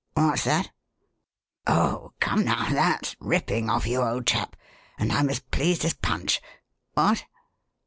[0.15, 0.71] What's that?
[1.67, 4.55] Oh, come, now, that's ripping of you, old chap,
[4.97, 6.41] and I'm as pleased as Punch.
[6.95, 7.23] What?